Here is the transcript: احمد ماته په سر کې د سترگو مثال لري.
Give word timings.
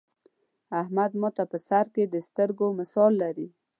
احمد 0.81 1.11
ماته 1.21 1.43
په 1.51 1.57
سر 1.67 1.85
کې 1.93 2.03
د 2.13 2.15
سترگو 2.27 2.67
مثال 2.79 3.11
لري. 3.23 3.47